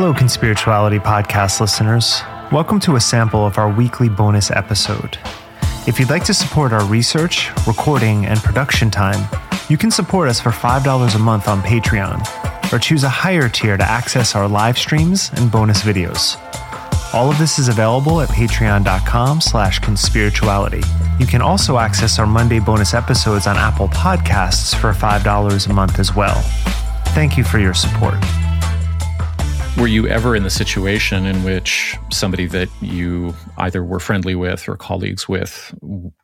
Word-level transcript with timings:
Hello, 0.00 0.14
Conspirituality 0.14 1.00
Podcast 1.00 1.60
listeners. 1.60 2.22
Welcome 2.52 2.78
to 2.82 2.94
a 2.94 3.00
sample 3.00 3.44
of 3.44 3.58
our 3.58 3.68
weekly 3.68 4.08
bonus 4.08 4.48
episode. 4.48 5.18
If 5.88 5.98
you'd 5.98 6.08
like 6.08 6.22
to 6.26 6.34
support 6.34 6.72
our 6.72 6.84
research, 6.84 7.50
recording, 7.66 8.24
and 8.24 8.38
production 8.38 8.92
time, 8.92 9.28
you 9.68 9.76
can 9.76 9.90
support 9.90 10.28
us 10.28 10.40
for 10.40 10.50
$5 10.50 11.16
a 11.16 11.18
month 11.18 11.48
on 11.48 11.62
Patreon, 11.62 12.72
or 12.72 12.78
choose 12.78 13.02
a 13.02 13.08
higher 13.08 13.48
tier 13.48 13.76
to 13.76 13.82
access 13.82 14.36
our 14.36 14.46
live 14.46 14.78
streams 14.78 15.32
and 15.34 15.50
bonus 15.50 15.82
videos. 15.82 16.36
All 17.12 17.28
of 17.28 17.36
this 17.38 17.58
is 17.58 17.66
available 17.66 18.20
at 18.20 18.28
patreon.com 18.28 19.40
slash 19.40 19.80
conspirituality. 19.80 20.86
You 21.18 21.26
can 21.26 21.42
also 21.42 21.76
access 21.76 22.20
our 22.20 22.26
Monday 22.26 22.60
bonus 22.60 22.94
episodes 22.94 23.48
on 23.48 23.56
Apple 23.56 23.88
Podcasts 23.88 24.76
for 24.76 24.92
$5 24.92 25.68
a 25.68 25.72
month 25.72 25.98
as 25.98 26.14
well. 26.14 26.40
Thank 27.16 27.36
you 27.36 27.42
for 27.42 27.58
your 27.58 27.74
support. 27.74 28.14
Were 29.78 29.86
you 29.86 30.08
ever 30.08 30.34
in 30.34 30.42
the 30.42 30.50
situation 30.50 31.24
in 31.24 31.44
which 31.44 31.96
somebody 32.10 32.46
that 32.46 32.68
you 32.80 33.32
either 33.58 33.84
were 33.84 34.00
friendly 34.00 34.34
with 34.34 34.68
or 34.68 34.76
colleagues 34.76 35.28
with 35.28 35.72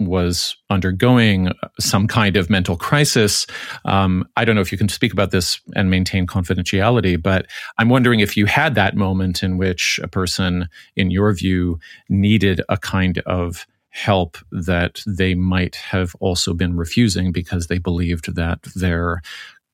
was 0.00 0.56
undergoing 0.70 1.52
some 1.78 2.08
kind 2.08 2.36
of 2.36 2.50
mental 2.50 2.76
crisis? 2.76 3.46
Um, 3.84 4.28
I 4.36 4.44
don't 4.44 4.56
know 4.56 4.60
if 4.60 4.72
you 4.72 4.78
can 4.78 4.88
speak 4.88 5.12
about 5.12 5.30
this 5.30 5.60
and 5.76 5.88
maintain 5.88 6.26
confidentiality, 6.26 7.22
but 7.22 7.46
I'm 7.78 7.88
wondering 7.88 8.18
if 8.18 8.36
you 8.36 8.46
had 8.46 8.74
that 8.74 8.96
moment 8.96 9.44
in 9.44 9.56
which 9.56 10.00
a 10.02 10.08
person, 10.08 10.68
in 10.96 11.12
your 11.12 11.32
view, 11.32 11.78
needed 12.08 12.60
a 12.68 12.76
kind 12.76 13.18
of 13.20 13.68
help 13.90 14.36
that 14.50 15.00
they 15.06 15.36
might 15.36 15.76
have 15.76 16.16
also 16.18 16.54
been 16.54 16.76
refusing 16.76 17.30
because 17.30 17.68
they 17.68 17.78
believed 17.78 18.34
that 18.34 18.62
their 18.74 19.22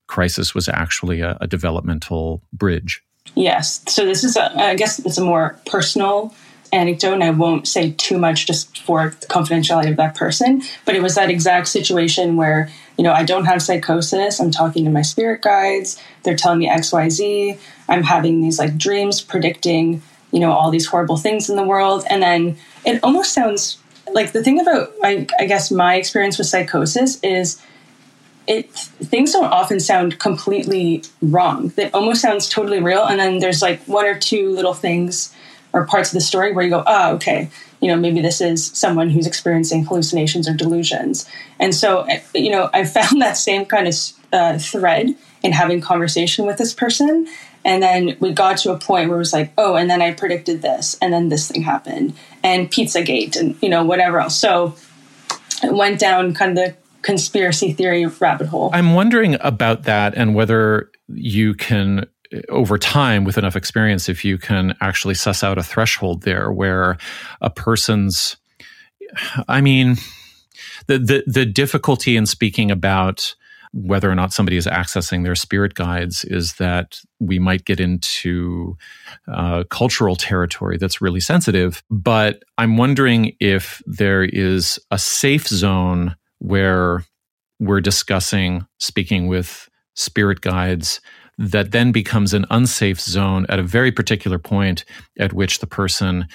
crisis 0.07 0.55
was 0.55 0.69
actually 0.69 1.23
a, 1.23 1.39
a 1.41 1.47
developmental 1.47 2.43
bridge. 2.53 3.03
Yes. 3.35 3.83
So 3.89 4.05
this 4.05 4.25
is, 4.25 4.37
a, 4.37 4.53
I 4.61 4.75
guess, 4.75 4.99
it's 4.99 5.19
a 5.19 5.25
more 5.25 5.59
personal 5.67 6.35
anecdote, 6.73 7.15
and 7.15 7.25
I 7.25 7.31
won't 7.31 7.67
say 7.67 7.93
too 7.93 8.19
much 8.19 8.47
just 8.47 8.79
for 8.79 9.17
the 9.21 9.27
confidentiality 9.27 9.91
of 9.91 9.97
that 9.97 10.15
person. 10.15 10.63
But 10.85 10.95
it 10.95 11.03
was 11.03 11.15
that 11.17 11.31
exact 11.31 11.69
situation 11.69 12.37
where, 12.37 12.71
you 12.97 13.05
know, 13.05 13.13
I 13.13 13.25
don't 13.25 13.47
have 13.47 13.63
psychosis. 13.63 14.41
I'm 14.41 14.51
talking 14.51 14.85
to 14.85 14.91
my 14.91 15.03
spirit 15.03 15.43
guides. 15.43 16.01
They're 16.23 16.37
telling 16.37 16.59
me 16.59 16.69
X, 16.69 16.93
Y, 16.93 17.09
Z. 17.09 17.59
I'm 17.89 18.03
having 18.03 18.41
these 18.41 18.59
like 18.59 18.77
dreams 18.77 19.21
predicting, 19.21 20.03
you 20.31 20.39
know, 20.39 20.53
all 20.53 20.71
these 20.71 20.87
horrible 20.87 21.17
things 21.17 21.51
in 21.51 21.57
the 21.57 21.65
world. 21.65 22.05
And 22.09 22.23
then 22.23 22.57
it 22.85 23.03
almost 23.03 23.33
sounds 23.33 23.79
like 24.13 24.33
the 24.33 24.43
thing 24.43 24.61
about, 24.61 24.93
I, 25.03 25.27
I 25.39 25.47
guess, 25.47 25.71
my 25.71 25.97
experience 25.97 26.39
with 26.39 26.47
psychosis 26.47 27.19
is 27.23 27.61
it 28.47 28.71
things 28.75 29.33
don't 29.33 29.45
often 29.45 29.81
sound 29.81 30.19
completely 30.19 31.03
wrong. 31.23 31.73
It 31.77 31.95
almost 31.95 32.23
sounds 32.23 32.49
totally 32.49 32.81
real, 32.81 33.05
and 33.05 33.19
then 33.21 33.39
there's 33.39 33.63
like 33.63 33.81
one 33.85 34.07
or 34.07 34.19
two 34.19 34.51
little 34.51 34.75
things 34.75 35.35
or 35.73 35.87
parts 35.87 36.11
of 36.11 36.15
the 36.15 36.21
story 36.21 36.53
where 36.53 36.65
you 36.65 36.71
go, 36.71 36.83
oh, 36.87 37.15
okay, 37.15 37.49
you 37.81 37.89
know, 37.89 37.97
maybe 37.97 38.21
this 38.21 38.41
is 38.41 38.67
someone 38.67 39.11
who's 39.11 39.27
experiencing 39.27 39.85
hallucinations 39.85 40.49
or 40.49 40.55
delusions. 40.55 41.27
And 41.59 41.75
so, 41.75 42.07
you 42.35 42.51
know, 42.51 42.71
I 42.73 42.85
found 42.87 43.23
that 43.23 43.37
same 43.37 43.67
kind 43.67 43.89
of 43.89 43.95
uh, 44.33 44.59
thread 44.59 45.15
in 45.43 45.53
having 45.53 45.81
conversation 45.81 46.47
with 46.47 46.59
this 46.59 46.75
person. 46.75 47.27
And 47.65 47.83
then 47.83 48.17
we 48.21 48.33
got 48.33 48.59
to 48.59 48.73
a 48.73 48.79
point 48.79 49.09
where 49.09 49.17
it 49.17 49.21
was 49.21 49.33
like, 49.33 49.53
oh, 49.59 49.77
and 49.77 49.91
then 49.91 50.01
I 50.01 50.13
predicted 50.13 50.63
this, 50.63 50.97
and 51.03 51.13
then 51.13 51.29
this 51.29 51.51
thing 51.51 51.63
happened, 51.63 52.15
and 52.43 52.71
Pizzagate, 52.71 53.39
and 53.39 53.55
you 53.61 53.69
know, 53.69 53.85
whatever 53.85 54.19
else. 54.19 54.39
So 54.39 54.75
it 55.63 55.75
went 55.75 56.01
down 56.01 56.33
kind 56.33 56.53
of 56.53 56.57
the 56.57 56.77
conspiracy 57.03 57.73
theory 57.73 58.07
rabbit 58.07 58.49
hole. 58.49 58.71
I'm 58.73 58.95
wondering 58.95 59.37
about 59.41 59.85
that 59.85 60.15
and 60.17 60.35
whether 60.35 60.91
you 61.09 61.55
can 61.55 62.07
over 62.49 62.79
time 62.79 63.25
with 63.25 63.37
enough 63.37 63.57
experience 63.57 64.09
if 64.09 64.25
you 64.25 64.39
can 64.39 64.77
actually 64.81 65.15
suss 65.15 65.43
out 65.43 65.59
a 65.59 65.63
threshold 65.63 66.23
there 66.23 66.53
where 66.53 66.97
a 67.41 67.51
person's 67.51 68.37
I 69.49 69.61
mean 69.61 69.97
the 70.87 70.99
the, 70.99 71.25
the 71.27 71.47
difficulty 71.47 72.17
in 72.17 72.27
speaking 72.27 72.71
about 72.71 73.35
whether 73.73 74.11
or 74.11 74.15
not 74.15 74.33
somebody 74.33 74.57
is 74.57 74.67
accessing 74.67 75.23
their 75.23 75.37
spirit 75.37 75.75
guides 75.75 76.25
is 76.25 76.55
that 76.55 77.01
we 77.21 77.39
might 77.39 77.65
get 77.65 77.79
into 77.79 78.77
uh, 79.29 79.63
cultural 79.71 80.17
territory 80.17 80.77
that's 80.77 81.01
really 81.01 81.21
sensitive. 81.21 81.83
But 81.89 82.43
I'm 82.59 82.77
wondering 82.77 83.37
if 83.39 83.81
there 83.87 84.25
is 84.25 84.79
a 84.91 84.99
safe 84.99 85.47
zone 85.47 86.17
where 86.41 87.05
we're 87.61 87.81
discussing 87.81 88.67
speaking 88.79 89.29
with 89.29 89.69
spirit 89.95 90.41
guides 90.41 91.01
that 91.39 91.71
then 91.71 91.93
becomes 91.93 92.35
an 92.35 92.45
unsafe 92.51 93.01
zone 93.01 93.47
at 93.49 93.59
a 93.59 93.63
very 93.63 93.91
particular 93.91 94.39
point 94.39 94.85
at 95.19 95.33
which 95.33 95.61
the 95.61 95.67
person 95.67 96.27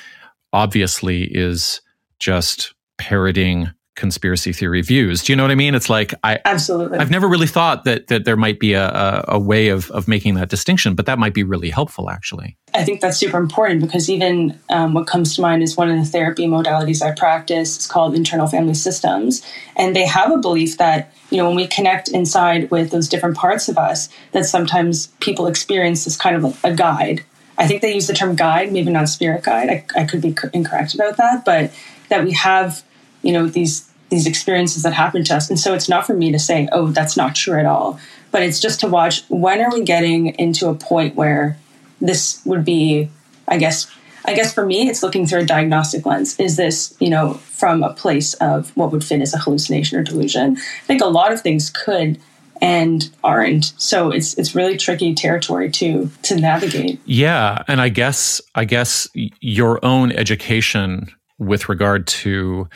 obviously 0.53 1.23
is 1.25 1.81
just 2.19 2.73
parroting 2.97 3.69
conspiracy 3.95 4.51
theory 4.53 4.81
views. 4.81 5.23
Do 5.23 5.31
you 5.31 5.35
know 5.35 5.44
what 5.44 5.51
I 5.51 5.56
mean? 5.56 5.73
It's 5.73 5.89
like 5.89 6.13
I 6.23 6.39
absolutely. 6.45 7.00
I've 7.00 7.09
never 7.09 7.28
really 7.28 7.47
thought 7.47 7.85
that 7.85 8.07
that 8.07 8.25
there 8.25 8.35
might 8.38 8.59
be 8.59 8.73
a, 8.73 8.88
a, 8.88 9.25
a, 9.29 9.39
way 9.39 9.69
of 9.69 9.89
of 9.91 10.07
making 10.07 10.35
that 10.35 10.50
distinction, 10.50 10.95
but 10.95 11.06
that 11.06 11.17
might 11.17 11.33
be 11.33 11.44
really 11.44 11.69
helpful, 11.69 12.09
actually. 12.09 12.57
I 12.73 12.84
think 12.84 13.01
that's 13.01 13.17
super 13.17 13.38
important 13.38 13.81
because 13.81 14.09
even 14.09 14.59
um, 14.69 14.94
what 14.94 15.07
comes 15.07 15.35
to 15.35 15.41
mind 15.41 15.63
is 15.63 15.78
one 15.78 15.89
of 15.89 15.97
the 15.97 16.05
therapy 16.05 16.45
modalities 16.45 17.01
I 17.01 17.16
practice. 17.16 17.78
It's 17.78 17.88
called 17.88 18.16
internal 18.16 18.47
family 18.47 18.73
systems, 18.73 19.41
and 19.75 19.95
they 19.95 20.05
have 20.05 20.31
a 20.31 20.38
belief 20.38 20.78
that 20.78 21.13
you 21.29 21.38
know 21.38 21.47
when 21.47 21.55
we 21.55 21.67
connect 21.67 22.09
inside 22.09 22.69
with 22.72 22.91
those 22.91 23.07
different 23.07 23.38
parts 23.38 23.69
of 23.69 23.78
us, 23.78 24.09
that 24.34 24.45
sometimes 24.45 25.07
people 25.22 25.47
experience 25.47 26.03
this 26.05 26.17
kind 26.17 26.35
of 26.35 26.44
like 26.44 26.55
a 26.63 26.75
guide. 26.75 27.23
I 27.57 27.67
think 27.67 27.81
they 27.81 27.94
use 27.94 28.07
the 28.07 28.13
term 28.13 28.35
guide, 28.35 28.73
maybe 28.73 28.91
not 28.91 29.07
spirit 29.07 29.44
guide. 29.44 29.69
I, 29.69 30.01
I 30.01 30.03
could 30.03 30.22
be 30.22 30.35
incorrect 30.53 30.94
about 30.94 31.16
that, 31.17 31.45
but 31.45 31.72
that 32.09 32.23
we 32.25 32.34
have 32.34 32.84
you 33.25 33.34
know 33.34 33.47
these 33.47 33.90
these 34.09 34.28
experiences 34.28 34.84
that 34.84 34.94
happen 34.94 35.24
to 35.25 35.36
us. 35.36 35.50
And 35.50 35.59
so 35.59 35.74
it's 35.74 35.90
not 35.90 36.06
for 36.06 36.13
me 36.13 36.31
to 36.31 36.40
say 36.40 36.69
oh 36.72 36.88
that's 36.88 37.18
not 37.18 37.36
true 37.36 37.59
at 37.59 37.66
all. 37.66 38.00
But 38.31 38.44
it's 38.44 38.59
just 38.59 38.80
to 38.81 38.88
watch 38.88 39.24
when 39.30 39.62
are 39.62 39.72
we 39.72 39.84
getting 39.84 40.28
into 40.36 40.69
a 40.69 40.75
point 40.75 41.16
where 41.16 41.58
this 42.02 42.41
would 42.46 42.66
be 42.66 43.09
i 43.47 43.58
guess 43.58 43.90
i 44.25 44.34
guess 44.34 44.53
for 44.53 44.66
me 44.66 44.90
it's 44.90 45.02
looking 45.02 45.25
through 45.25 45.40
a 45.40 45.46
diagnostic 45.46 46.06
lens. 46.06 46.40
Is 46.40 46.56
this 46.56 46.96
you 47.00 47.09
know 47.09 47.34
from 47.34 47.84
a 47.84 47.94
place 47.94 48.35
of 48.35 48.75
what 48.78 48.91
would 48.91 49.03
fit 49.03 49.22
as 49.22 49.34
a 49.34 49.38
hallucination 49.40 49.97
or 49.97 50.03
delusion? 50.03 50.58
I 50.58 50.85
think 50.85 51.02
a 51.02 51.08
lot 51.08 51.34
of 51.34 51.41
things 51.41 51.69
could 51.72 52.19
and 52.62 53.09
aren't. 53.24 53.74
So 53.78 54.12
it's 54.12 54.38
it's 54.38 54.53
really 54.53 54.78
tricky 54.78 55.16
territory 55.16 55.72
to 55.72 56.09
to 56.24 56.35
navigate. 56.35 57.00
Yeah 57.06 57.64
and 57.68 57.81
i 57.81 57.90
guess 57.90 58.41
i 58.53 58.66
guess 58.66 59.08
your 59.14 59.84
own 59.84 60.12
education 60.12 61.12
with 61.38 61.68
regard 61.69 62.08
to 62.08 62.69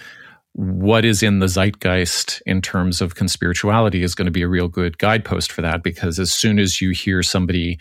what 0.53 1.05
is 1.05 1.23
in 1.23 1.39
the 1.39 1.47
zeitgeist 1.47 2.41
in 2.45 2.61
terms 2.61 3.01
of 3.01 3.15
conspirituality 3.15 4.03
is 4.03 4.15
going 4.15 4.25
to 4.25 4.31
be 4.31 4.41
a 4.41 4.47
real 4.47 4.67
good 4.67 4.97
guidepost 4.97 5.51
for 5.51 5.61
that 5.61 5.83
because 5.83 6.19
as 6.19 6.33
soon 6.33 6.59
as 6.59 6.81
you 6.81 6.89
hear 6.89 7.23
somebody 7.23 7.79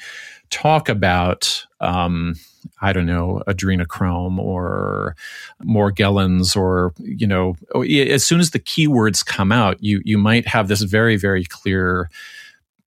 talk 0.50 0.88
about 0.88 1.66
um, 1.80 2.34
I 2.80 2.92
don't 2.92 3.06
know, 3.06 3.42
adrenochrome 3.46 4.38
or 4.38 5.16
Morgellons 5.62 6.56
or, 6.56 6.92
you 6.98 7.26
know, 7.26 7.56
as 7.74 8.24
soon 8.24 8.40
as 8.40 8.50
the 8.50 8.58
keywords 8.58 9.24
come 9.24 9.52
out, 9.52 9.82
you 9.82 10.00
you 10.04 10.18
might 10.18 10.46
have 10.46 10.68
this 10.68 10.82
very, 10.82 11.16
very 11.16 11.44
clear 11.44 12.10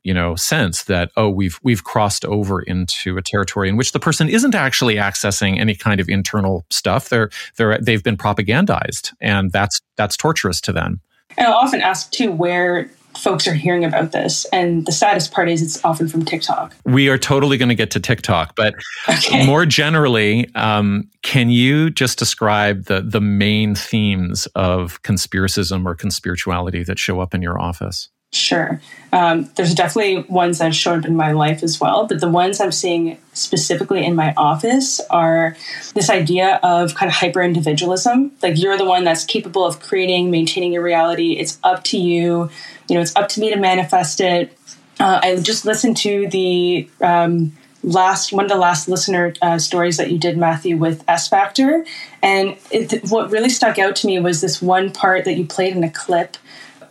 you 0.03 0.13
know 0.13 0.35
sense 0.35 0.83
that 0.83 1.11
oh 1.17 1.29
we've 1.29 1.59
we've 1.63 1.83
crossed 1.83 2.25
over 2.25 2.61
into 2.61 3.17
a 3.17 3.21
territory 3.21 3.69
in 3.69 3.77
which 3.77 3.91
the 3.91 3.99
person 3.99 4.29
isn't 4.29 4.55
actually 4.55 4.95
accessing 4.95 5.59
any 5.59 5.75
kind 5.75 5.99
of 5.99 6.09
internal 6.09 6.65
stuff. 6.69 7.09
They're 7.09 7.29
they're 7.57 7.77
they've 7.77 8.03
been 8.03 8.17
propagandized 8.17 9.13
and 9.19 9.51
that's 9.51 9.81
that's 9.97 10.17
torturous 10.17 10.61
to 10.61 10.73
them. 10.73 11.01
And 11.37 11.47
i'll 11.47 11.53
often 11.53 11.81
ask 11.81 12.11
too 12.11 12.31
where 12.31 12.89
folks 13.17 13.45
are 13.45 13.53
hearing 13.53 13.83
about 13.83 14.13
this. 14.13 14.45
And 14.53 14.85
the 14.85 14.91
saddest 14.93 15.33
part 15.33 15.49
is 15.49 15.61
it's 15.61 15.83
often 15.83 16.07
from 16.07 16.23
tiktok. 16.23 16.73
We 16.85 17.09
are 17.09 17.17
totally 17.17 17.57
going 17.57 17.69
to 17.69 17.75
get 17.75 17.91
to 17.91 17.99
tiktok 17.99 18.55
but 18.55 18.73
okay. 19.07 19.45
more 19.45 19.65
generally 19.65 20.49
um, 20.55 21.09
can 21.21 21.49
you 21.49 21.89
just 21.89 22.17
describe 22.17 22.85
the 22.85 23.01
the 23.01 23.21
main 23.21 23.75
themes 23.75 24.47
of 24.55 25.01
conspiracism 25.03 25.85
or 25.85 25.95
conspirituality 25.95 26.85
that 26.85 26.97
show 26.97 27.19
up 27.19 27.33
in 27.33 27.41
your 27.41 27.59
office 27.59 28.09
Sure. 28.33 28.79
Um, 29.11 29.49
there's 29.55 29.75
definitely 29.75 30.23
ones 30.29 30.59
that 30.59 30.73
showed 30.73 30.99
up 30.99 31.05
in 31.05 31.17
my 31.17 31.33
life 31.33 31.63
as 31.63 31.81
well, 31.81 32.07
but 32.07 32.21
the 32.21 32.29
ones 32.29 32.61
I'm 32.61 32.71
seeing 32.71 33.17
specifically 33.33 34.05
in 34.05 34.15
my 34.15 34.33
office 34.37 35.01
are 35.09 35.57
this 35.95 36.09
idea 36.09 36.57
of 36.63 36.95
kind 36.95 37.09
of 37.09 37.15
hyper 37.15 37.41
individualism. 37.41 38.31
Like 38.41 38.57
you're 38.57 38.77
the 38.77 38.85
one 38.85 39.03
that's 39.03 39.25
capable 39.25 39.65
of 39.65 39.81
creating, 39.81 40.31
maintaining 40.31 40.71
your 40.71 40.81
reality. 40.81 41.33
It's 41.33 41.59
up 41.61 41.83
to 41.85 41.97
you. 41.97 42.49
You 42.87 42.95
know, 42.95 43.01
it's 43.01 43.13
up 43.17 43.27
to 43.29 43.41
me 43.41 43.49
to 43.49 43.57
manifest 43.59 44.21
it. 44.21 44.57
Uh, 44.97 45.19
I 45.21 45.35
just 45.35 45.65
listened 45.65 45.97
to 45.97 46.29
the 46.29 46.87
um, 47.01 47.51
last 47.83 48.31
one 48.31 48.45
of 48.45 48.49
the 48.49 48.57
last 48.57 48.87
listener 48.87 49.33
uh, 49.41 49.57
stories 49.57 49.97
that 49.97 50.09
you 50.09 50.17
did, 50.17 50.37
Matthew, 50.37 50.77
with 50.77 51.03
S 51.09 51.27
Factor, 51.27 51.85
and 52.21 52.55
it, 52.69 53.09
what 53.09 53.31
really 53.31 53.49
stuck 53.49 53.79
out 53.79 53.95
to 53.97 54.07
me 54.07 54.19
was 54.19 54.39
this 54.39 54.61
one 54.61 54.91
part 54.91 55.25
that 55.25 55.33
you 55.33 55.45
played 55.45 55.75
in 55.75 55.83
a 55.83 55.89
clip 55.89 56.37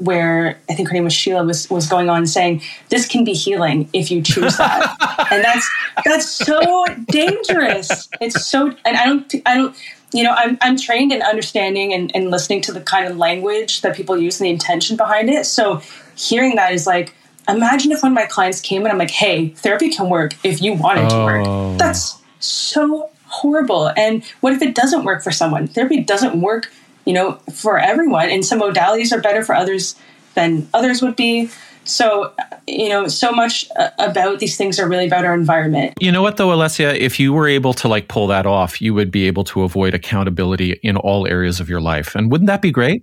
where 0.01 0.59
I 0.69 0.75
think 0.75 0.89
her 0.89 0.95
name 0.95 1.05
was 1.05 1.13
Sheila 1.13 1.45
was 1.45 1.69
was 1.71 1.87
going 1.87 2.09
on 2.09 2.27
saying 2.27 2.63
this 2.89 3.07
can 3.07 3.25
be 3.25 3.33
healing 3.33 3.89
if 3.93 4.11
you 4.11 4.23
choose 4.23 4.57
that, 4.57 5.29
and 5.31 5.45
that's 5.45 5.71
that's 6.05 6.27
so 6.27 6.85
dangerous. 7.09 8.09
It's 8.21 8.47
so, 8.47 8.75
and 8.85 8.97
I 8.97 9.07
don't 9.07 9.35
I 9.47 9.55
don't 9.55 9.77
you 10.13 10.25
know 10.25 10.33
I'm 10.33 10.59
I'm 10.61 10.77
trained 10.77 11.13
in 11.13 11.23
understanding 11.23 11.93
and, 11.93 12.11
and 12.15 12.31
listening 12.31 12.63
to 12.63 12.73
the 12.73 12.81
kind 12.81 13.07
of 13.07 13.17
language 13.17 13.83
that 13.83 13.95
people 13.95 14.17
use 14.17 14.41
and 14.41 14.47
the 14.47 14.51
intention 14.51 14.97
behind 14.97 15.29
it. 15.29 15.45
So 15.45 15.83
hearing 16.17 16.57
that 16.57 16.73
is 16.73 16.87
like 16.87 17.15
imagine 17.49 17.93
if 17.93 18.03
one 18.03 18.13
of 18.13 18.17
my 18.17 18.27
clients 18.27 18.61
came 18.61 18.83
and 18.83 18.93
I'm 18.93 18.99
like, 18.99 19.11
hey, 19.11 19.49
therapy 19.49 19.91
can 19.91 20.09
work 20.09 20.35
if 20.45 20.63
you 20.63 20.75
want 20.75 21.01
it 21.01 21.11
to 21.11 21.25
work. 21.25 21.47
Oh. 21.47 21.77
That's 21.77 22.21
so 22.39 23.11
horrible. 23.27 23.89
And 23.97 24.25
what 24.41 24.53
if 24.53 24.63
it 24.63 24.75
doesn't 24.75 25.05
work 25.05 25.23
for 25.23 25.31
someone? 25.31 25.67
Therapy 25.69 26.03
doesn't 26.03 26.41
work, 26.41 26.71
you 27.05 27.13
know, 27.13 27.35
for 27.53 27.79
everyone. 27.79 28.31
And 28.31 28.45
some 28.45 28.61
modalities 28.61 29.13
are 29.13 29.21
better 29.21 29.45
for 29.45 29.55
others 29.55 29.97
than 30.35 30.69
others 30.75 31.03
would 31.03 31.17
be. 31.17 31.51
So, 31.85 32.33
you 32.67 32.89
know, 32.89 33.09
so 33.09 33.33
much 33.33 33.67
uh, 33.77 33.91
about 33.99 34.39
these 34.39 34.57
things 34.57 34.79
are 34.79 34.89
really 34.89 35.07
about 35.07 35.25
our 35.25 35.35
environment. 35.35 35.95
You 35.99 36.13
know 36.13 36.23
what 36.23 36.37
though, 36.37 36.49
Alessia, 36.49 36.97
if 36.97 37.19
you 37.19 37.33
were 37.33 37.49
able 37.49 37.73
to 37.75 37.89
like 37.89 38.09
pull 38.09 38.27
that 38.29 38.47
off, 38.47 38.81
you 38.81 38.95
would 38.95 39.11
be 39.11 39.27
able 39.27 39.45
to 39.45 39.63
avoid 39.63 39.95
accountability 39.95 40.73
in 40.83 40.97
all 40.97 41.27
areas 41.27 41.59
of 41.59 41.69
your 41.69 41.81
life. 41.81 42.15
And 42.15 42.31
wouldn't 42.31 42.49
that 42.49 42.63
be 42.63 42.71
great? 42.71 43.03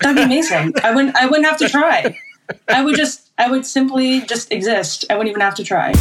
That'd 0.00 0.16
be 0.16 0.22
amazing. 0.22 0.74
I 0.84 0.94
wouldn't 0.94 1.16
I 1.16 1.26
wouldn't 1.26 1.46
have 1.46 1.58
to 1.58 1.68
try. 1.68 2.16
I 2.68 2.84
would 2.84 2.96
just 2.96 3.30
I 3.38 3.50
would 3.50 3.64
simply 3.64 4.20
just 4.22 4.52
exist. 4.52 5.04
I 5.10 5.14
wouldn't 5.14 5.30
even 5.30 5.40
have 5.40 5.54
to 5.56 5.64
try. 5.64 5.92